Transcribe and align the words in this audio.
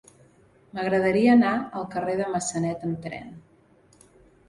M'agradaria 0.77 1.35
anar 1.35 1.53
al 1.81 1.87
carrer 1.93 2.17
de 2.25 2.33
Massanet 2.35 2.91
amb 2.91 3.09
tren. 3.09 3.33